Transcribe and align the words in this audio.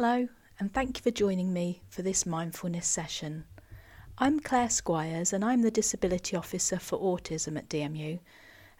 Hello, 0.00 0.28
and 0.60 0.72
thank 0.72 0.96
you 0.96 1.02
for 1.02 1.10
joining 1.10 1.52
me 1.52 1.82
for 1.88 2.02
this 2.02 2.24
mindfulness 2.24 2.86
session. 2.86 3.46
I'm 4.16 4.38
Claire 4.38 4.70
Squires, 4.70 5.32
and 5.32 5.44
I'm 5.44 5.62
the 5.62 5.72
Disability 5.72 6.36
Officer 6.36 6.78
for 6.78 7.00
Autism 7.00 7.58
at 7.58 7.68
DMU. 7.68 8.20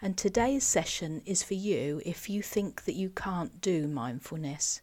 And 0.01 0.17
today's 0.17 0.63
session 0.63 1.23
is 1.27 1.43
for 1.43 1.55
you 1.55 2.01
if 2.07 2.31
you 2.31 2.41
think 2.41 2.85
that 2.85 2.95
you 2.95 3.11
can't 3.11 3.61
do 3.61 3.89
mindfulness, 3.89 4.81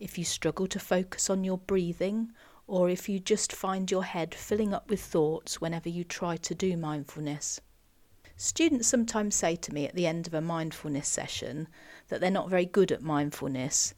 if 0.00 0.16
you 0.16 0.24
struggle 0.24 0.66
to 0.66 0.80
focus 0.80 1.28
on 1.28 1.44
your 1.44 1.58
breathing, 1.58 2.32
or 2.66 2.88
if 2.88 3.06
you 3.06 3.20
just 3.20 3.52
find 3.52 3.90
your 3.90 4.04
head 4.04 4.34
filling 4.34 4.72
up 4.72 4.88
with 4.88 5.02
thoughts 5.02 5.60
whenever 5.60 5.90
you 5.90 6.04
try 6.04 6.38
to 6.38 6.54
do 6.54 6.78
mindfulness. 6.78 7.60
Students 8.38 8.88
sometimes 8.88 9.34
say 9.34 9.56
to 9.56 9.74
me 9.74 9.86
at 9.86 9.94
the 9.94 10.06
end 10.06 10.26
of 10.26 10.32
a 10.32 10.40
mindfulness 10.40 11.06
session 11.06 11.68
that 12.08 12.22
they're 12.22 12.30
not 12.30 12.48
very 12.48 12.64
good 12.64 12.90
at 12.90 13.02
mindfulness. 13.02 13.92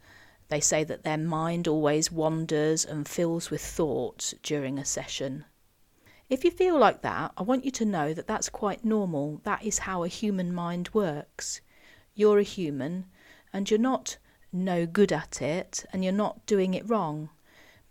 They 0.48 0.60
say 0.60 0.84
that 0.84 1.02
their 1.02 1.18
mind 1.18 1.68
always 1.68 2.10
wanders 2.10 2.84
and 2.84 3.06
fills 3.06 3.50
with 3.50 3.62
thoughts 3.62 4.34
during 4.42 4.78
a 4.78 4.84
session. 4.84 5.44
If 6.30 6.44
you 6.44 6.50
feel 6.50 6.78
like 6.78 7.02
that, 7.02 7.32
I 7.36 7.42
want 7.42 7.64
you 7.64 7.70
to 7.72 7.84
know 7.84 8.12
that 8.14 8.26
that's 8.26 8.48
quite 8.48 8.84
normal. 8.84 9.40
That 9.44 9.64
is 9.64 9.80
how 9.80 10.04
a 10.04 10.08
human 10.08 10.54
mind 10.54 10.90
works. 10.92 11.60
You're 12.14 12.38
a 12.38 12.42
human 12.42 13.06
and 13.52 13.70
you're 13.70 13.78
not 13.78 14.18
no 14.52 14.86
good 14.86 15.12
at 15.12 15.40
it 15.42 15.84
and 15.92 16.02
you're 16.02 16.12
not 16.12 16.44
doing 16.46 16.74
it 16.74 16.88
wrong. 16.88 17.30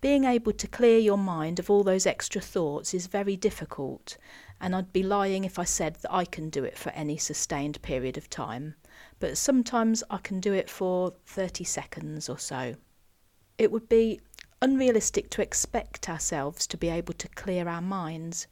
Being 0.02 0.26
able 0.26 0.54
to 0.54 0.68
clear 0.68 1.00
your 1.00 1.18
mind 1.18 1.58
of 1.58 1.70
all 1.70 1.84
those 1.84 2.06
extra 2.06 2.40
thoughts 2.40 2.94
is 2.94 3.08
very 3.08 3.36
difficult, 3.36 4.18
and 4.62 4.76
I'd 4.76 4.94
be 4.94 5.02
lying 5.02 5.44
if 5.44 5.58
I 5.58 5.64
said 5.64 5.96
that 5.96 6.14
I 6.14 6.24
can 6.24 6.52
do 6.52 6.64
it 6.64 6.78
for 6.78 6.92
any 6.92 7.18
sustained 7.18 7.82
period 7.82 8.16
of 8.16 8.30
time. 8.30 8.76
But 9.20 9.38
sometimes 9.38 10.04
I 10.12 10.18
can 10.18 10.40
do 10.40 10.54
it 10.54 10.70
for 10.70 11.14
30 11.26 11.64
seconds 11.64 12.30
or 12.30 12.38
so. 12.38 12.76
It 13.58 13.72
would 13.72 13.90
be 13.90 14.22
unrealistic 14.62 15.32
to 15.32 15.42
expect 15.42 16.08
ourselves 16.08 16.68
to 16.68 16.78
be 16.78 16.90
able 16.90 17.16
to 17.16 17.28
clear 17.30 17.68
our 17.68 17.82
minds. 17.82 18.46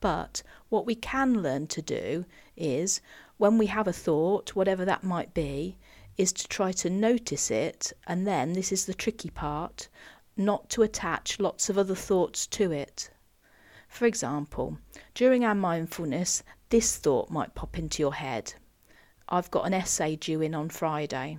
But 0.00 0.42
what 0.68 0.84
we 0.84 0.96
can 0.96 1.42
learn 1.42 1.68
to 1.68 1.82
do 1.82 2.24
is, 2.56 3.00
when 3.36 3.56
we 3.56 3.66
have 3.66 3.86
a 3.86 3.92
thought, 3.92 4.56
whatever 4.56 4.84
that 4.84 5.04
might 5.04 5.32
be, 5.32 5.78
is 6.16 6.32
to 6.32 6.48
try 6.48 6.72
to 6.72 6.90
notice 6.90 7.50
it, 7.50 7.92
and 8.06 8.26
then, 8.26 8.54
this 8.54 8.72
is 8.72 8.86
the 8.86 8.94
tricky 8.94 9.30
part, 9.30 9.88
not 10.36 10.68
to 10.70 10.82
attach 10.82 11.38
lots 11.38 11.68
of 11.70 11.78
other 11.78 11.94
thoughts 11.94 12.46
to 12.48 12.72
it. 12.72 13.10
For 13.88 14.06
example, 14.06 14.78
during 15.14 15.44
our 15.44 15.54
mindfulness, 15.54 16.42
this 16.70 16.96
thought 16.96 17.30
might 17.30 17.54
pop 17.54 17.78
into 17.78 18.02
your 18.02 18.14
head 18.14 18.54
I've 19.32 19.50
got 19.50 19.66
an 19.66 19.74
essay 19.74 20.16
due 20.16 20.40
in 20.40 20.56
on 20.56 20.70
Friday. 20.70 21.38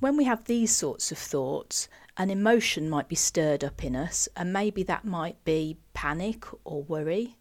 When 0.00 0.16
we 0.16 0.24
have 0.24 0.44
these 0.44 0.74
sorts 0.74 1.12
of 1.12 1.18
thoughts, 1.18 1.88
an 2.16 2.30
emotion 2.30 2.88
might 2.88 3.08
be 3.08 3.14
stirred 3.14 3.62
up 3.62 3.84
in 3.84 3.94
us, 3.94 4.30
and 4.34 4.50
maybe 4.50 4.82
that 4.84 5.04
might 5.04 5.44
be 5.44 5.76
panic 5.92 6.46
or 6.64 6.82
worry. 6.82 7.36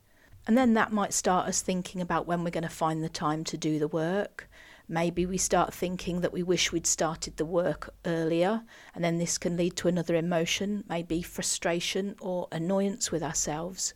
And 0.45 0.57
then 0.57 0.73
that 0.73 0.91
might 0.91 1.13
start 1.13 1.47
us 1.47 1.61
thinking 1.61 2.01
about 2.01 2.27
when 2.27 2.43
we're 2.43 2.49
going 2.49 2.63
to 2.63 2.69
find 2.69 3.01
the 3.01 3.09
time 3.09 3.45
to 3.45 3.57
do 3.57 3.79
the 3.79 3.87
work. 3.87 4.49
Maybe 4.89 5.25
we 5.25 5.37
start 5.37 5.73
thinking 5.73 6.19
that 6.21 6.33
we 6.33 6.43
wish 6.43 6.71
we'd 6.73 6.85
started 6.85 7.37
the 7.37 7.45
work 7.45 7.93
earlier, 8.05 8.61
and 8.93 9.03
then 9.03 9.17
this 9.19 9.37
can 9.37 9.55
lead 9.55 9.77
to 9.77 9.87
another 9.87 10.15
emotion, 10.15 10.83
maybe 10.89 11.21
frustration 11.21 12.15
or 12.19 12.49
annoyance 12.51 13.09
with 13.09 13.23
ourselves. 13.23 13.93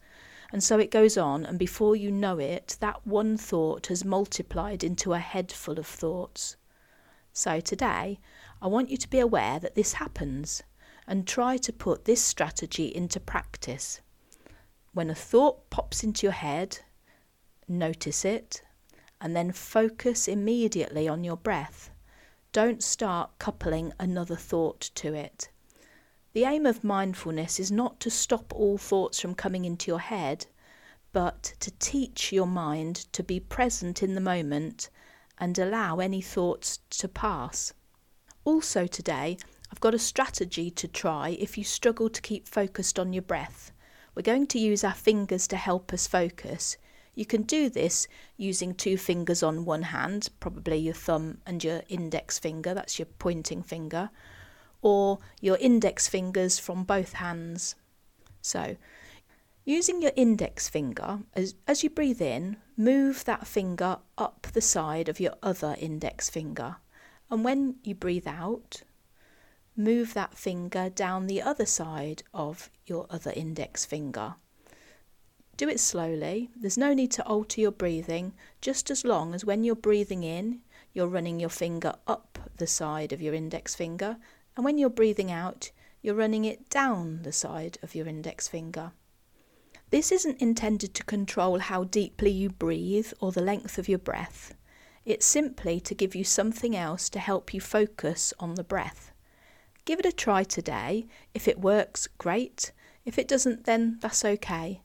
And 0.52 0.64
so 0.64 0.80
it 0.80 0.92
goes 0.92 1.17
on, 1.17 1.45
and 1.45 1.59
before 1.59 1.95
you 1.95 2.11
know 2.11 2.39
it, 2.39 2.78
that 2.80 3.05
one 3.05 3.38
thought 3.38 3.88
has 3.88 4.03
multiplied 4.03 4.83
into 4.83 5.14
a 5.14 5.19
head 5.19 5.52
full 5.52 5.78
of 5.78 5.86
thoughts. 5.86 6.55
So 7.33 7.59
today, 7.59 8.19
I 8.61 8.67
want 8.67 8.89
you 8.89 8.97
to 8.97 9.09
be 9.09 9.20
aware 9.20 9.59
that 9.59 9.75
this 9.75 9.94
happens 9.94 10.64
and 11.08 11.27
try 11.27 11.58
to 11.58 11.72
put 11.72 12.05
this 12.05 12.23
strategy 12.23 12.88
into 12.94 13.20
practice. 13.20 14.02
When 14.94 15.09
a 15.09 15.16
thought 15.16 15.70
pops 15.70 16.03
into 16.03 16.25
your 16.25 16.33
head, 16.33 16.80
notice 17.67 18.25
it 18.25 18.64
and 19.21 19.36
then 19.36 19.52
focus 19.52 20.27
immediately 20.27 21.08
on 21.08 21.23
your 21.23 21.38
breath. 21.38 21.92
Don't 22.52 22.82
start 22.82 23.38
coupling 23.38 23.93
another 23.99 24.36
thought 24.36 24.89
to 24.95 25.14
it. 25.14 25.49
The 26.34 26.44
aim 26.44 26.67
of 26.67 26.84
mindfulness 26.84 27.60
is 27.60 27.72
not 27.72 28.00
to 28.02 28.12
stop 28.12 28.54
all 28.54 28.78
thoughts 28.78 29.20
from 29.20 29.34
coming 29.34 29.66
into 29.66 29.90
your 29.90 30.00
head, 30.00 30.45
but 31.12 31.56
to 31.60 31.72
teach 31.80 32.32
your 32.32 32.45
mind 32.45 32.95
to 33.14 33.23
be 33.23 33.40
present 33.40 34.04
in 34.04 34.14
the 34.14 34.22
moment 34.22 34.92
and 35.39 35.58
allow 35.58 35.98
any 35.98 36.22
thoughts 36.22 36.80
to 36.92 37.08
pass. 37.08 37.73
Also, 38.45 38.86
today, 38.86 39.38
I've 39.72 39.80
got 39.80 39.95
a 39.95 40.00
strategy 40.00 40.70
to 40.70 40.88
try 40.88 41.30
if 41.30 41.58
you 41.58 41.64
struggle 41.64 42.10
to 42.10 42.22
keep 42.22 42.48
focused 42.48 43.00
on 43.00 43.12
your 43.12 43.23
breath. 43.23 43.72
We're 44.14 44.22
going 44.22 44.48
to 44.48 44.60
use 44.60 44.84
our 44.84 44.94
fingers 44.94 45.48
to 45.48 45.58
help 45.58 45.92
us 45.94 46.06
focus. 46.06 46.78
You 47.16 47.26
can 47.26 47.42
do 47.42 47.70
this 47.70 48.08
using 48.38 48.76
two 48.76 48.98
fingers 48.98 49.42
on 49.42 49.66
one 49.66 49.82
hand, 49.82 50.30
probably 50.39 50.78
your 50.78 50.94
thumb 50.94 51.39
and 51.48 51.64
your 51.64 51.82
index 51.89 52.38
finger, 52.38 52.76
that's 52.76 53.00
your 53.00 53.08
pointing 53.18 53.64
finger, 53.64 54.12
or 54.82 55.20
your 55.42 55.58
index 55.58 56.08
fingers 56.08 56.60
from 56.60 56.84
both 56.84 57.14
hands. 57.14 57.76
So, 58.42 58.78
using 59.66 60.02
your 60.02 60.14
index 60.16 60.70
finger, 60.70 61.20
as, 61.34 61.56
as 61.67 61.84
you 61.84 61.90
breathe 61.90 62.22
in, 62.22 62.58
move 62.78 63.26
that 63.26 63.48
finger 63.48 63.98
up 64.18 64.48
the 64.54 64.62
side 64.62 65.10
of 65.10 65.20
your 65.20 65.36
other 65.44 65.76
index 65.80 66.30
finger. 66.30 66.78
And 67.30 67.44
when 67.44 67.76
you 67.84 67.94
breathe 67.94 68.28
out, 68.28 68.84
move 69.76 70.14
that 70.14 70.38
finger 70.38 70.89
down 70.89 71.28
the 71.28 71.42
other 71.42 71.66
side 71.66 72.23
of 72.34 72.70
your 72.86 73.06
other 73.10 73.32
index 73.32 73.86
finger. 73.86 74.36
Do 75.58 75.68
it 75.68 75.80
slowly. 75.80 76.50
There's 76.56 76.78
no 76.78 76.94
need 76.94 77.12
to 77.12 77.26
alter 77.28 77.60
your 77.60 77.72
breathing, 77.72 78.34
just 78.62 78.89
as 78.89 79.04
long 79.04 79.36
as 79.36 79.44
when 79.44 79.66
you're 79.66 79.76
breathing 79.76 80.23
in, 80.23 80.62
you're 80.94 81.08
running 81.08 81.39
your 81.39 81.50
finger 81.50 81.95
up 82.08 82.39
the 82.58 82.66
side 82.66 83.12
of 83.12 83.22
your 83.22 83.34
index 83.34 83.76
finger, 83.76 84.18
and 84.55 84.65
when 84.65 84.77
you're 84.77 84.89
breathing 84.89 85.32
out, 85.32 85.71
you're 86.02 86.15
running 86.15 86.45
it 86.45 86.70
down 86.70 87.23
the 87.23 87.32
side 87.32 87.77
of 87.83 87.95
your 87.95 88.08
index 88.08 88.48
finger. 88.48 88.92
This 89.89 90.11
isn't 90.11 90.42
intended 90.42 90.93
to 90.93 91.04
control 91.04 91.60
how 91.60 91.83
deeply 91.83 92.30
you 92.30 92.49
breathe 92.49 93.11
or 93.20 93.32
the 93.32 93.42
length 93.42 93.77
of 93.77 93.89
your 93.89 93.99
breath. 93.99 94.54
It's 95.04 95.26
simply 95.26 95.80
to 95.80 95.95
give 95.95 96.14
you 96.14 96.23
something 96.23 96.76
else 96.76 97.09
to 97.09 97.20
help 97.20 97.54
you 97.54 97.59
focus 97.59 98.33
on 98.39 98.55
the 98.55 98.64
breath. 98.64 99.11
Give 99.86 99.99
it 99.99 100.05
a 100.05 100.11
try 100.11 100.43
today. 100.43 101.08
If 101.33 101.48
it 101.48 101.59
works, 101.59 102.08
great. 102.20 102.71
If 103.05 103.17
it 103.17 103.27
doesn't, 103.27 103.65
then 103.65 103.98
that's 104.02 104.23
okay. 104.23 104.83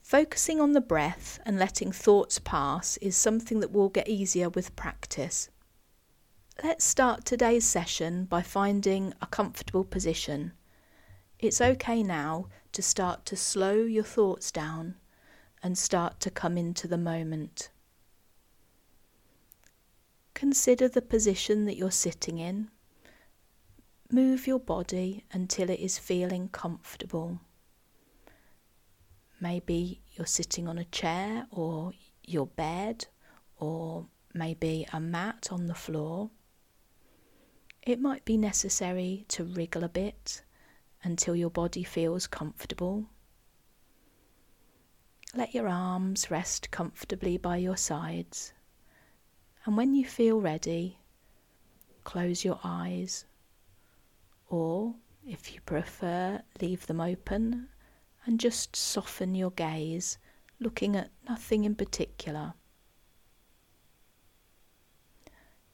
Focusing 0.00 0.58
on 0.58 0.72
the 0.72 0.80
breath 0.80 1.38
and 1.44 1.58
letting 1.58 1.92
thoughts 1.92 2.38
pass 2.38 2.96
is 2.98 3.14
something 3.14 3.60
that 3.60 3.72
will 3.72 3.90
get 3.90 4.08
easier 4.08 4.48
with 4.48 4.74
practice. 4.74 5.50
Let's 6.60 6.84
start 6.84 7.24
today's 7.24 7.64
session 7.64 8.24
by 8.24 8.42
finding 8.42 9.14
a 9.22 9.26
comfortable 9.26 9.84
position. 9.84 10.54
It's 11.38 11.60
okay 11.60 12.02
now 12.02 12.48
to 12.72 12.82
start 12.82 13.24
to 13.26 13.36
slow 13.36 13.74
your 13.74 14.02
thoughts 14.02 14.50
down 14.50 14.96
and 15.62 15.78
start 15.78 16.18
to 16.18 16.32
come 16.32 16.58
into 16.58 16.88
the 16.88 16.98
moment. 16.98 17.70
Consider 20.34 20.88
the 20.88 21.00
position 21.00 21.64
that 21.66 21.76
you're 21.76 21.92
sitting 21.92 22.38
in. 22.38 22.70
Move 24.10 24.48
your 24.48 24.58
body 24.58 25.22
until 25.30 25.70
it 25.70 25.78
is 25.78 25.96
feeling 25.96 26.48
comfortable. 26.48 27.38
Maybe 29.40 30.00
you're 30.10 30.26
sitting 30.26 30.66
on 30.66 30.76
a 30.76 30.84
chair 30.86 31.46
or 31.52 31.92
your 32.24 32.48
bed 32.48 33.06
or 33.60 34.08
maybe 34.34 34.88
a 34.92 34.98
mat 34.98 35.46
on 35.52 35.68
the 35.68 35.74
floor. 35.74 36.30
It 37.88 38.02
might 38.02 38.26
be 38.26 38.36
necessary 38.36 39.24
to 39.28 39.44
wriggle 39.44 39.82
a 39.82 39.88
bit 39.88 40.42
until 41.02 41.34
your 41.34 41.48
body 41.48 41.84
feels 41.84 42.26
comfortable. 42.26 43.06
Let 45.34 45.54
your 45.54 45.68
arms 45.68 46.30
rest 46.30 46.70
comfortably 46.70 47.38
by 47.38 47.56
your 47.56 47.78
sides, 47.78 48.52
and 49.64 49.74
when 49.74 49.94
you 49.94 50.04
feel 50.04 50.38
ready, 50.38 50.98
close 52.04 52.44
your 52.44 52.60
eyes, 52.62 53.24
or 54.50 54.94
if 55.26 55.54
you 55.54 55.62
prefer, 55.62 56.42
leave 56.60 56.86
them 56.88 57.00
open 57.00 57.70
and 58.26 58.38
just 58.38 58.76
soften 58.76 59.34
your 59.34 59.52
gaze, 59.52 60.18
looking 60.60 60.94
at 60.94 61.10
nothing 61.26 61.64
in 61.64 61.74
particular. 61.74 62.52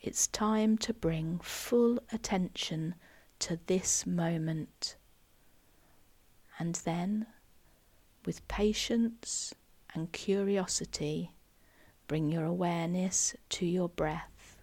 It's 0.06 0.26
time 0.26 0.76
to 0.84 0.92
bring 0.92 1.38
full 1.38 1.98
attention 2.12 2.94
to 3.38 3.58
this 3.64 4.04
moment. 4.04 4.96
And 6.58 6.74
then, 6.74 7.26
with 8.26 8.46
patience 8.46 9.54
and 9.94 10.12
curiosity, 10.12 11.30
bring 12.06 12.28
your 12.28 12.44
awareness 12.44 13.34
to 13.48 13.64
your 13.64 13.88
breath. 13.88 14.58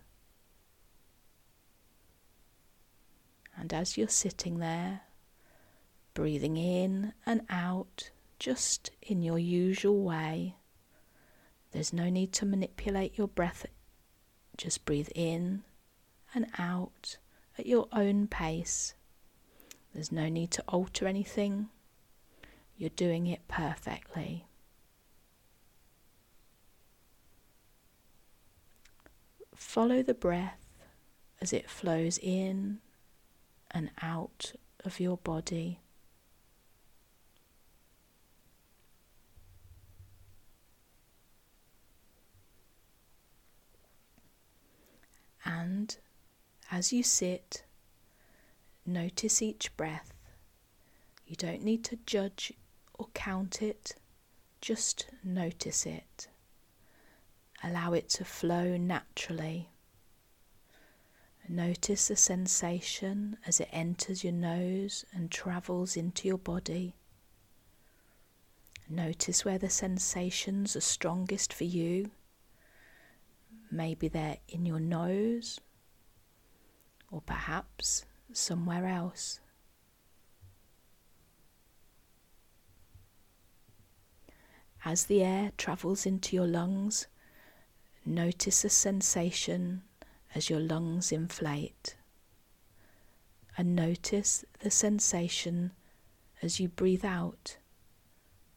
And 3.57 3.73
as 3.73 3.97
you're 3.97 4.09
sitting 4.09 4.59
there, 4.59 5.01
breathing 6.13 6.55
in 6.55 7.13
and 7.25 7.41
out 7.49 8.11
just 8.37 8.91
in 9.01 9.23
your 9.23 9.39
usual 9.39 10.03
way. 10.03 10.57
There's 11.71 11.91
no 11.91 12.11
need 12.11 12.31
to 12.33 12.45
manipulate 12.45 13.17
your 13.17 13.27
breath. 13.27 13.65
Just 14.61 14.85
breathe 14.85 15.09
in 15.15 15.63
and 16.35 16.45
out 16.59 17.17
at 17.57 17.65
your 17.65 17.87
own 17.91 18.27
pace. 18.27 18.93
There's 19.91 20.11
no 20.11 20.29
need 20.29 20.51
to 20.51 20.63
alter 20.67 21.07
anything. 21.07 21.69
You're 22.77 22.91
doing 22.91 23.25
it 23.25 23.47
perfectly. 23.47 24.45
Follow 29.55 30.03
the 30.03 30.13
breath 30.13 30.63
as 31.41 31.53
it 31.53 31.67
flows 31.67 32.19
in 32.21 32.81
and 33.71 33.89
out 33.99 34.53
of 34.85 34.99
your 34.99 35.17
body. 35.17 35.79
And 45.43 45.97
as 46.71 46.93
you 46.93 47.03
sit, 47.03 47.63
notice 48.85 49.41
each 49.41 49.75
breath. 49.75 50.13
You 51.27 51.35
don't 51.35 51.63
need 51.63 51.83
to 51.85 51.99
judge 52.05 52.53
or 52.93 53.09
count 53.13 53.61
it, 53.61 53.95
just 54.61 55.07
notice 55.23 55.85
it. 55.85 56.29
Allow 57.63 57.93
it 57.93 58.09
to 58.09 58.25
flow 58.25 58.77
naturally. 58.77 59.69
Notice 61.49 62.07
the 62.07 62.15
sensation 62.15 63.37
as 63.45 63.59
it 63.59 63.69
enters 63.71 64.23
your 64.23 64.33
nose 64.33 65.05
and 65.13 65.29
travels 65.29 65.97
into 65.97 66.27
your 66.27 66.37
body. 66.37 66.95
Notice 68.89 69.43
where 69.43 69.57
the 69.57 69.69
sensations 69.69 70.75
are 70.75 70.81
strongest 70.81 71.53
for 71.53 71.65
you. 71.65 72.11
Maybe 73.69 74.07
they're 74.07 74.37
in 74.47 74.65
your 74.65 74.79
nose, 74.79 75.59
or 77.11 77.21
perhaps 77.21 78.05
somewhere 78.31 78.87
else. 78.87 79.41
As 84.83 85.05
the 85.05 85.21
air 85.21 85.51
travels 85.57 86.05
into 86.05 86.35
your 86.35 86.47
lungs, 86.47 87.05
notice 88.03 88.63
the 88.63 88.69
sensation 88.69 89.83
as 90.33 90.49
your 90.49 90.59
lungs 90.59 91.11
inflate. 91.11 91.95
And 93.57 93.75
notice 93.75 94.43
the 94.61 94.71
sensation 94.71 95.73
as 96.41 96.59
you 96.59 96.69
breathe 96.69 97.05
out. 97.05 97.57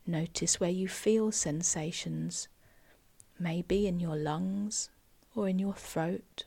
Notice 0.07 0.61
where 0.61 0.71
you 0.71 0.89
feel 0.89 1.33
sensations, 1.33 2.49
maybe 3.39 3.87
in 3.87 4.01
your 4.01 4.17
lungs 4.17 4.89
or 5.35 5.49
in 5.49 5.59
your 5.59 5.75
throat 5.75 6.45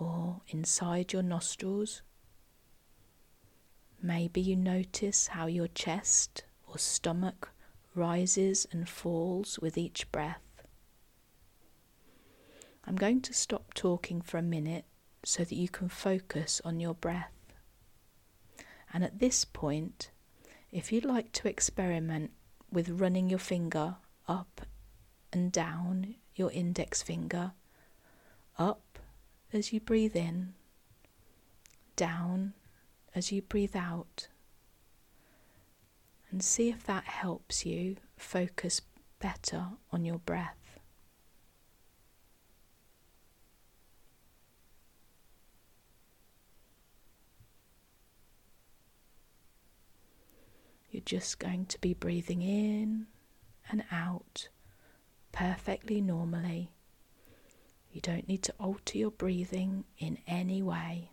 or 0.00 0.40
inside 0.48 1.12
your 1.12 1.22
nostrils. 1.22 2.02
Maybe 4.02 4.40
you 4.40 4.56
notice 4.56 5.28
how 5.28 5.46
your 5.46 5.68
chest 5.68 6.44
or 6.66 6.78
stomach 6.78 7.50
rises 7.94 8.66
and 8.72 8.88
falls 8.88 9.58
with 9.58 9.76
each 9.76 10.10
breath. 10.10 10.62
I'm 12.86 12.96
going 12.96 13.20
to 13.22 13.34
stop 13.34 13.74
talking 13.74 14.22
for 14.22 14.38
a 14.38 14.42
minute 14.42 14.86
so 15.22 15.44
that 15.44 15.54
you 15.54 15.68
can 15.68 15.90
focus 15.90 16.62
on 16.64 16.80
your 16.80 16.94
breath. 16.94 17.32
And 18.92 19.04
at 19.04 19.18
this 19.18 19.44
point, 19.44 20.10
if 20.72 20.90
you'd 20.90 21.04
like 21.04 21.30
to 21.32 21.48
experiment 21.48 22.30
with 22.72 22.88
running 22.88 23.28
your 23.28 23.38
finger 23.38 23.96
up 24.26 24.62
and 25.32 25.52
down 25.52 26.14
your 26.34 26.50
index 26.52 27.02
finger, 27.02 27.52
up 28.58 28.98
as 29.52 29.72
you 29.72 29.80
breathe 29.80 30.16
in, 30.16 30.54
down 31.96 32.54
as 33.14 33.32
you 33.32 33.42
breathe 33.42 33.76
out, 33.76 34.28
and 36.30 36.42
see 36.42 36.68
if 36.68 36.84
that 36.84 37.04
helps 37.04 37.66
you 37.66 37.96
focus 38.16 38.80
better 39.18 39.66
on 39.92 40.04
your 40.04 40.18
breath. 40.18 40.56
You're 50.90 51.02
just 51.04 51.38
going 51.38 51.66
to 51.66 51.80
be 51.80 51.94
breathing 51.94 52.42
in 52.42 53.06
and 53.70 53.84
out 53.92 54.48
perfectly 55.32 56.00
normally. 56.00 56.72
You 57.90 58.00
don't 58.00 58.28
need 58.28 58.42
to 58.44 58.54
alter 58.60 58.98
your 58.98 59.10
breathing 59.10 59.84
in 59.98 60.18
any 60.26 60.62
way. 60.62 61.10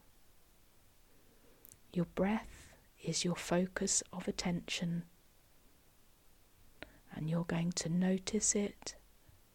Your 1.91 2.05
breath 2.05 2.73
is 3.03 3.25
your 3.25 3.35
focus 3.35 4.03
of 4.13 4.27
attention, 4.27 5.03
and 7.15 7.29
you're 7.29 7.43
going 7.45 7.71
to 7.73 7.89
notice 7.89 8.53
it 8.55 8.95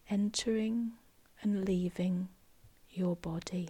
entering 0.09 0.93
and 1.41 1.63
leaving 1.65 2.29
your 2.89 3.15
body. 3.15 3.69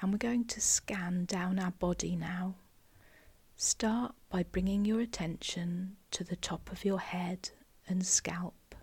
And 0.00 0.12
we're 0.12 0.18
going 0.18 0.44
to 0.46 0.60
scan 0.60 1.24
down 1.24 1.58
our 1.58 1.70
body 1.70 2.16
now. 2.16 2.56
Start 3.56 4.14
by 4.28 4.42
bringing 4.42 4.84
your 4.84 5.00
attention 5.00 5.96
to 6.10 6.22
the 6.22 6.36
top 6.36 6.70
of 6.70 6.84
your 6.84 7.00
head 7.00 7.50
and 7.88 8.04
scalp, 8.04 8.74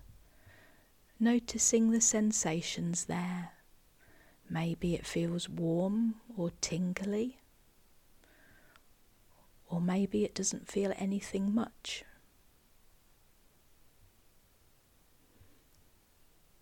noticing 1.20 1.90
the 1.90 2.00
sensations 2.00 3.04
there. 3.04 3.52
Maybe 4.50 4.94
it 4.94 5.06
feels 5.06 5.48
warm 5.48 6.16
or 6.36 6.50
tingly, 6.60 7.38
or 9.68 9.80
maybe 9.80 10.24
it 10.24 10.34
doesn't 10.34 10.68
feel 10.68 10.92
anything 10.96 11.54
much. 11.54 12.04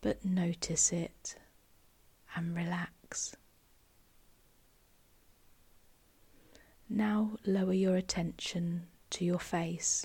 But 0.02 0.24
notice 0.24 0.92
it 0.92 1.36
and 2.36 2.54
relax. 2.54 3.36
Now 6.94 7.38
lower 7.46 7.72
your 7.72 7.96
attention 7.96 8.82
to 9.08 9.24
your 9.24 9.38
face. 9.38 10.04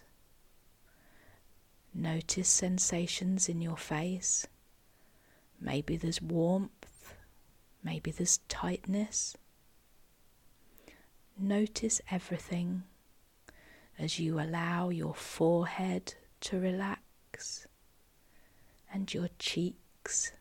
Notice 1.94 2.48
sensations 2.48 3.50
in 3.50 3.60
your 3.60 3.76
face. 3.76 4.48
Maybe 5.60 5.98
there's 5.98 6.22
warmth, 6.22 7.14
maybe 7.84 8.10
there's 8.12 8.40
tightness. 8.48 9.36
Notice 11.38 12.00
everything 12.10 12.84
as 14.00 14.18
you 14.18 14.40
allow 14.40 14.88
your 14.88 15.14
forehead 15.14 16.14
to 16.40 16.58
relax 16.58 17.68
and 18.94 19.14
your 19.14 19.28
cheeks 19.40 20.32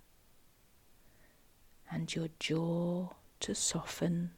and 1.90 2.14
your 2.14 2.28
jaw 2.38 3.08
to 3.40 3.52
soften 3.52 4.30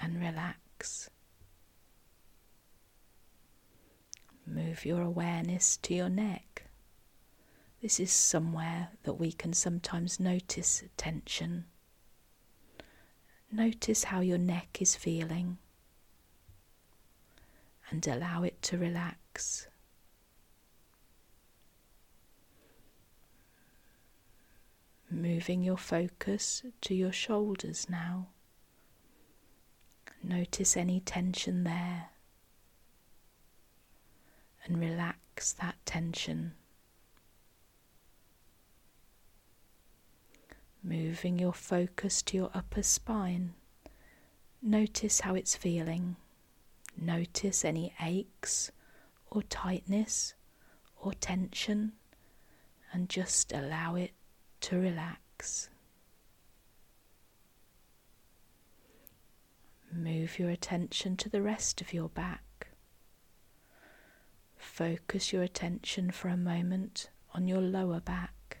and 0.00 0.20
relax. 0.20 1.10
Move 4.46 4.84
your 4.84 5.02
awareness 5.02 5.76
to 5.78 5.94
your 5.94 6.08
neck. 6.08 6.64
This 7.82 7.98
is 7.98 8.12
somewhere 8.12 8.90
that 9.02 9.14
we 9.14 9.32
can 9.32 9.52
sometimes 9.52 10.20
notice 10.20 10.84
tension. 10.96 11.64
Notice 13.50 14.04
how 14.04 14.20
your 14.20 14.38
neck 14.38 14.78
is 14.80 14.94
feeling 14.94 15.58
and 17.90 18.06
allow 18.06 18.44
it 18.44 18.62
to 18.62 18.78
relax. 18.78 19.66
Moving 25.10 25.62
your 25.62 25.76
focus 25.76 26.62
to 26.82 26.94
your 26.94 27.12
shoulders 27.12 27.88
now. 27.88 28.28
Notice 30.22 30.76
any 30.76 31.00
tension 31.00 31.64
there 31.64 32.10
and 34.66 34.80
relax 34.80 35.52
that 35.54 35.76
tension. 35.86 36.52
Moving 40.82 41.38
your 41.38 41.52
focus 41.52 42.22
to 42.22 42.36
your 42.36 42.50
upper 42.54 42.82
spine. 42.82 43.54
Notice 44.62 45.20
how 45.20 45.34
it's 45.34 45.56
feeling. 45.56 46.16
Notice 46.96 47.64
any 47.64 47.92
aches 48.00 48.70
or 49.30 49.42
tightness 49.42 50.34
or 50.96 51.12
tension 51.14 51.92
and 52.92 53.08
just 53.08 53.52
allow 53.52 53.94
it 53.94 54.12
to 54.62 54.78
relax. 54.78 55.68
Move 59.92 60.38
your 60.38 60.50
attention 60.50 61.16
to 61.16 61.28
the 61.28 61.42
rest 61.42 61.80
of 61.80 61.92
your 61.92 62.08
back. 62.08 62.45
Focus 64.66 65.32
your 65.32 65.42
attention 65.42 66.10
for 66.10 66.28
a 66.28 66.36
moment 66.36 67.08
on 67.32 67.48
your 67.48 67.62
lower 67.62 67.98
back, 67.98 68.58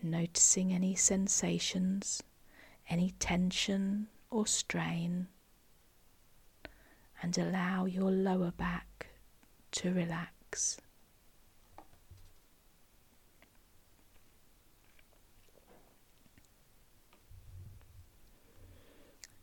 noticing 0.00 0.72
any 0.72 0.94
sensations, 0.94 2.22
any 2.88 3.10
tension 3.18 4.06
or 4.30 4.46
strain, 4.46 5.26
and 7.20 7.36
allow 7.36 7.86
your 7.86 8.12
lower 8.12 8.52
back 8.52 9.08
to 9.72 9.92
relax. 9.92 10.76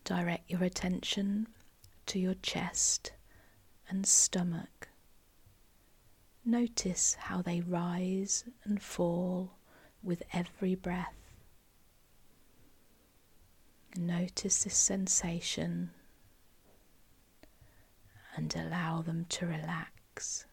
Direct 0.05 0.49
your 0.49 0.63
attention 0.63 1.47
to 2.05 2.19
your 2.19 2.35
chest 2.35 3.11
and 3.89 4.07
stomach. 4.07 4.87
Notice 6.47 7.15
how 7.15 7.41
they 7.41 7.59
rise 7.61 8.43
and 8.63 8.79
fall 8.79 9.57
with 10.03 10.21
every 10.31 10.75
breath. 10.75 11.15
Notice 13.97 14.63
this 14.63 14.77
sensation 14.77 15.89
and 18.35 18.55
allow 18.55 19.01
them 19.01 19.25
to 19.29 19.47
relax. 19.47 20.45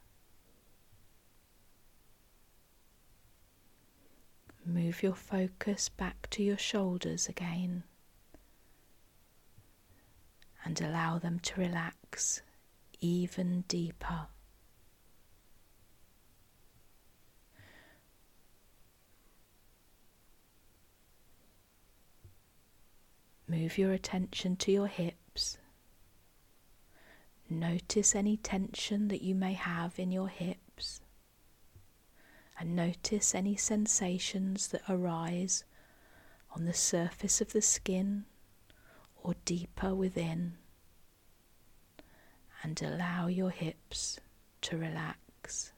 Move 4.64 5.02
your 5.02 5.14
focus 5.14 5.90
back 5.90 6.30
to 6.30 6.42
your 6.42 6.56
shoulders 6.56 7.28
again 7.28 7.82
and 10.64 10.80
allow 10.80 11.18
them 11.18 11.38
to 11.40 11.60
relax 11.60 12.40
even 13.00 13.64
deeper. 13.68 14.28
Move 23.52 23.76
your 23.76 23.92
attention 23.92 24.56
to 24.56 24.72
your 24.72 24.86
hips. 24.86 25.58
Notice 27.50 28.14
any 28.14 28.38
tension 28.38 29.08
that 29.08 29.20
you 29.20 29.34
may 29.34 29.52
have 29.52 29.98
in 29.98 30.10
your 30.10 30.28
hips. 30.28 31.02
And 32.58 32.74
notice 32.74 33.34
any 33.34 33.56
sensations 33.56 34.68
that 34.68 34.80
arise 34.88 35.64
on 36.56 36.64
the 36.64 36.72
surface 36.72 37.42
of 37.42 37.52
the 37.52 37.60
skin 37.60 38.24
or 39.22 39.34
deeper 39.44 39.94
within, 39.94 40.54
and 42.62 42.80
allow 42.80 43.26
your 43.26 43.50
hips 43.50 44.18
to 44.62 44.78
relax. 44.78 45.74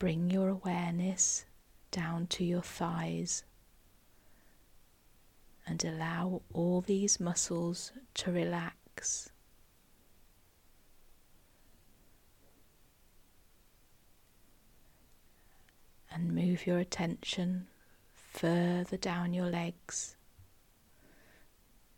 Bring 0.00 0.30
your 0.30 0.48
awareness 0.48 1.44
down 1.92 2.26
to 2.26 2.44
your 2.44 2.62
thighs 2.62 3.44
and 5.70 5.84
allow 5.84 6.42
all 6.52 6.80
these 6.80 7.20
muscles 7.20 7.92
to 8.12 8.32
relax. 8.32 9.30
And 16.12 16.34
move 16.34 16.66
your 16.66 16.80
attention 16.80 17.68
further 18.12 18.96
down 18.96 19.32
your 19.32 19.46
legs 19.46 20.16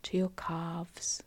to 0.03 0.17
your 0.17 0.31
calves. 0.37 1.23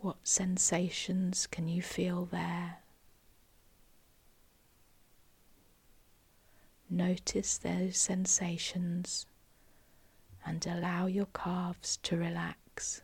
What 0.00 0.18
sensations 0.24 1.46
can 1.46 1.68
you 1.68 1.80
feel 1.80 2.26
there? 2.26 2.80
Notice 6.90 7.56
those 7.56 7.96
sensations 7.96 9.24
and 10.46 10.66
allow 10.66 11.06
your 11.06 11.26
calves 11.26 11.96
to 11.98 12.16
relax. 12.16 13.02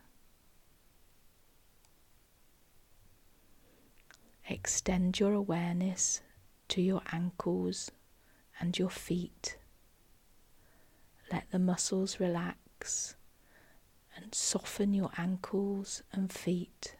Extend 4.48 5.20
your 5.20 5.32
awareness 5.32 6.22
to 6.68 6.82
your 6.82 7.02
ankles 7.12 7.90
and 8.58 8.78
your 8.78 8.90
feet. 8.90 9.56
Let 11.32 11.50
the 11.50 11.58
muscles 11.58 12.18
relax 12.18 13.14
and 14.16 14.34
soften 14.34 14.92
your 14.92 15.10
ankles 15.16 16.02
and 16.12 16.32
feet. 16.32 16.96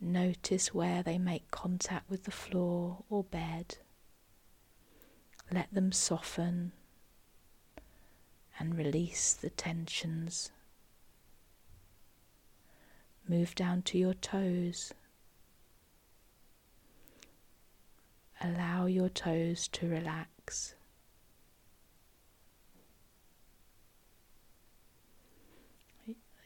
Notice 0.00 0.74
where 0.74 1.02
they 1.02 1.18
make 1.18 1.50
contact 1.50 2.08
with 2.10 2.24
the 2.24 2.30
floor 2.30 3.04
or 3.08 3.24
bed. 3.24 3.78
Let 5.52 5.72
them 5.72 5.92
soften 5.92 6.72
and 8.58 8.76
release 8.76 9.34
the 9.34 9.50
tensions. 9.50 10.50
Move 13.28 13.54
down 13.54 13.82
to 13.82 13.98
your 13.98 14.14
toes. 14.14 14.92
Allow 18.40 18.86
your 18.86 19.08
toes 19.08 19.68
to 19.68 19.88
relax. 19.88 20.74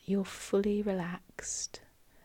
You're 0.05 0.25
fully 0.25 0.83
relaxed 0.83 1.83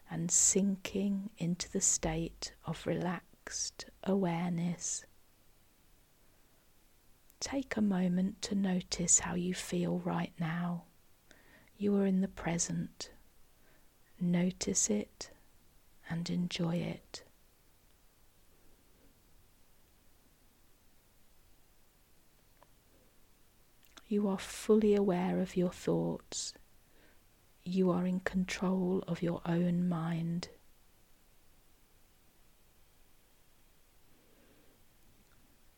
and 0.10 0.32
sinking 0.32 1.30
into 1.38 1.72
the 1.72 1.82
state 1.82 2.54
of 2.66 2.88
relaxed 2.88 3.86
awareness. 4.04 5.06
Take 7.40 7.78
a 7.78 7.82
moment 7.82 8.42
to 8.44 8.56
notice 8.56 9.20
how 9.20 9.36
you 9.36 9.54
feel 9.54 10.00
right 10.00 10.34
now. 10.40 10.84
You 11.78 11.96
are 11.98 12.06
in 12.06 12.22
the 12.22 12.28
present. 12.28 13.12
Notice 14.20 14.90
it 14.90 15.32
and 16.10 16.30
enjoy 16.30 16.78
it. 16.78 17.24
You 24.08 24.28
are 24.28 24.38
fully 24.38 24.96
aware 24.96 25.40
of 25.40 25.58
your 25.58 25.72
thoughts. 25.72 26.54
You 27.64 27.90
are 27.90 28.06
in 28.06 28.20
control 28.20 29.04
of 29.08 29.24
your 29.24 29.42
own 29.46 29.90
mind. 29.90 30.50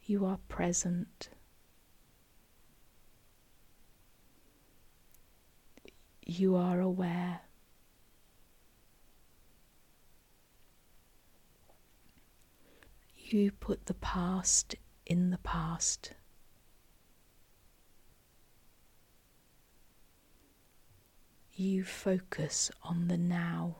You 0.05 0.25
are 0.25 0.39
present. 0.49 1.29
You 6.27 6.57
are 6.57 6.81
aware. 6.81 7.39
You 13.15 13.51
put 13.51 13.85
the 13.85 13.93
past 13.93 14.75
in 15.05 15.29
the 15.29 15.37
past. 15.37 16.13
You 21.53 21.85
focus 21.85 22.71
on 22.83 23.07
the 23.07 23.17
now. 23.17 23.77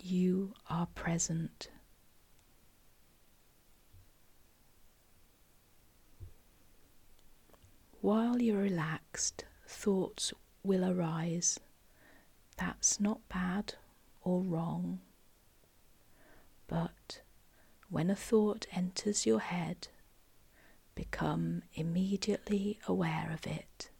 You 0.00 0.54
are 0.70 0.86
present. 0.86 1.68
While 8.06 8.40
you're 8.40 8.62
relaxed, 8.62 9.46
thoughts 9.66 10.32
will 10.62 10.84
arise. 10.84 11.58
That's 12.56 13.00
not 13.00 13.28
bad 13.28 13.74
or 14.22 14.42
wrong. 14.42 15.00
But 16.68 17.22
when 17.90 18.08
a 18.08 18.14
thought 18.14 18.68
enters 18.70 19.26
your 19.26 19.40
head, 19.40 19.88
become 20.94 21.64
immediately 21.74 22.78
aware 22.86 23.28
of 23.32 23.44
it 23.44 23.90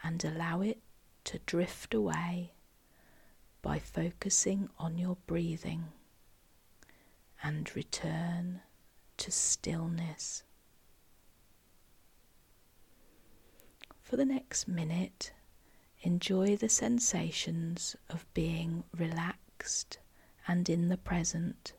and 0.00 0.24
allow 0.24 0.60
it 0.60 0.78
to 1.24 1.40
drift 1.40 1.92
away 1.92 2.52
by 3.62 3.80
focusing 3.80 4.68
on 4.78 4.96
your 4.96 5.16
breathing 5.26 5.86
and 7.42 7.74
return 7.74 8.60
to 9.16 9.32
stillness. 9.32 10.44
For 14.14 14.18
the 14.18 14.24
next 14.24 14.68
minute, 14.68 15.32
Enjoy 16.02 16.54
the 16.54 16.68
sensations 16.68 17.96
of 18.08 18.32
being 18.32 18.84
relaxed 18.96 19.98
and 20.46 20.68
in 20.68 20.88
the 20.88 20.96
present. 20.96 21.72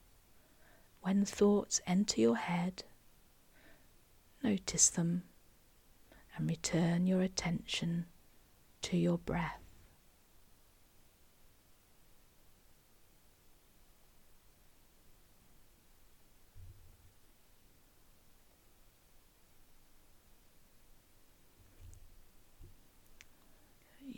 When 1.00 1.24
thoughts 1.24 1.80
enter 1.88 2.20
your 2.20 2.36
head, 2.36 2.84
notice 4.44 4.89
them 4.89 5.24
and 6.36 6.50
return 6.50 7.08
your 7.08 7.22
attention 7.22 8.06
to 8.82 8.98
your 8.98 9.18
breath. 9.18 9.64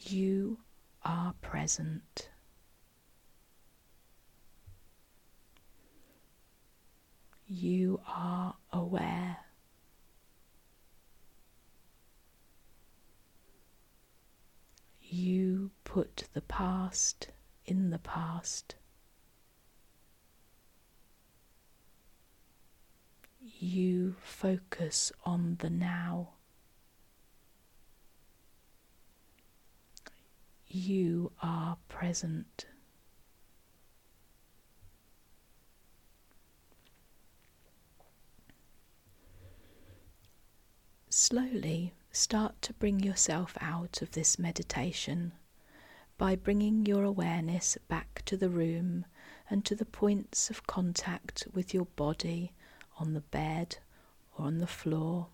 You 0.10 0.60
are 1.04 1.34
present. 1.42 2.30
You 7.46 8.00
are 8.08 8.56
aware. 8.72 9.38
You 15.02 15.72
put 15.84 16.26
the 16.34 16.42
past 16.42 17.30
in 17.66 17.90
the 17.90 18.00
past. 18.00 18.76
You 23.42 24.16
focus 24.22 25.12
on 25.26 25.58
the 25.60 25.70
now. 25.70 26.37
You 30.70 31.32
are 31.42 31.78
present. 31.88 32.66
Slowly 41.10 41.94
start 42.12 42.62
to 42.64 42.74
bring 42.74 43.00
yourself 43.00 43.58
out 43.62 44.02
of 44.02 44.12
this 44.12 44.38
meditation 44.38 45.34
by 46.18 46.36
bringing 46.36 46.86
your 46.86 47.04
awareness 47.04 47.78
back 47.88 48.24
to 48.26 48.36
the 48.36 48.50
room 48.50 49.06
and 49.50 49.64
to 49.66 49.76
the 49.76 49.86
points 49.86 50.50
of 50.50 50.68
contact 50.68 51.48
with 51.54 51.74
your 51.74 51.86
body 51.96 52.54
on 53.00 53.14
the 53.14 53.22
bed 53.22 53.78
or 54.38 54.46
on 54.46 54.58
the 54.58 54.68
floor. 54.68 55.28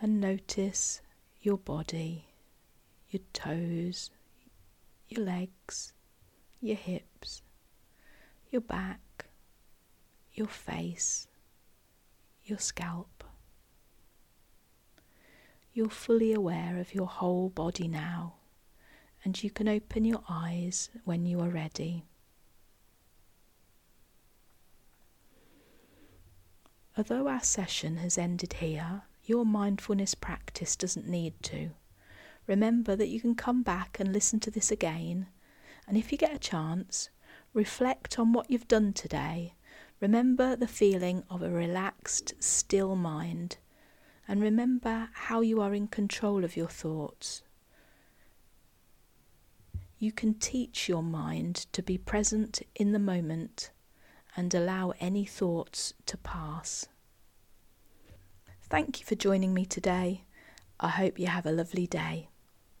And 0.00 0.13
notice 0.24 1.00
your 1.40 1.58
body, 1.58 2.26
your 3.10 3.22
toes, 3.32 4.10
your 5.08 5.24
legs, 5.24 5.92
your 6.60 6.76
hips, 6.76 7.42
your 8.50 8.62
back 8.62 9.00
your 10.34 10.48
face, 10.48 11.28
your 12.44 12.58
scalp. 12.58 13.24
You're 15.72 15.88
fully 15.88 16.32
aware 16.32 16.78
of 16.78 16.94
your 16.94 17.06
whole 17.06 17.48
body 17.48 17.88
now, 17.88 18.34
and 19.24 19.42
you 19.42 19.50
can 19.50 19.68
open 19.68 20.04
your 20.04 20.22
eyes 20.28 20.90
when 21.04 21.24
you 21.24 21.40
are 21.40 21.48
ready. 21.48 22.04
Although 26.96 27.26
our 27.26 27.42
session 27.42 27.96
has 27.96 28.18
ended 28.18 28.54
here, 28.54 29.02
your 29.24 29.44
mindfulness 29.44 30.14
practice 30.14 30.76
doesn't 30.76 31.08
need 31.08 31.34
to. 31.42 31.70
Remember 32.46 32.96
that 32.96 33.08
you 33.08 33.20
can 33.20 33.34
come 33.34 33.62
back 33.62 33.98
and 33.98 34.12
listen 34.12 34.40
to 34.40 34.50
this 34.50 34.70
again, 34.70 35.28
and 35.86 35.96
if 35.96 36.12
you 36.12 36.18
get 36.18 36.34
a 36.34 36.38
chance, 36.38 37.10
reflect 37.52 38.18
on 38.18 38.32
what 38.32 38.50
you've 38.50 38.68
done 38.68 38.92
today 38.92 39.54
Remember 40.04 40.54
the 40.54 40.68
feeling 40.68 41.22
of 41.30 41.42
a 41.42 41.50
relaxed, 41.50 42.34
still 42.38 42.94
mind, 42.94 43.56
and 44.28 44.42
remember 44.42 45.08
how 45.14 45.40
you 45.40 45.60
are 45.60 45.72
in 45.72 45.86
control 45.86 46.44
of 46.44 46.58
your 46.58 46.68
thoughts. 46.68 47.42
You 49.98 50.12
can 50.12 50.34
teach 50.34 50.88
your 50.88 51.02
mind 51.02 51.66
to 51.72 51.82
be 51.82 51.96
present 51.96 52.60
in 52.74 52.92
the 52.92 52.98
moment 52.98 53.70
and 54.36 54.52
allow 54.52 54.92
any 55.00 55.24
thoughts 55.24 55.94
to 56.06 56.18
pass. 56.18 56.86
Thank 58.68 59.00
you 59.00 59.06
for 59.06 59.14
joining 59.14 59.54
me 59.54 59.66
today. 59.66 60.24
I 60.80 60.88
hope 60.88 61.18
you 61.18 61.26
have 61.26 61.46
a 61.46 61.52
lovely 61.52 61.86
day. 61.86 62.28